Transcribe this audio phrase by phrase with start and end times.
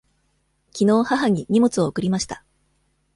[0.71, 2.43] きのう母に荷物を送りました。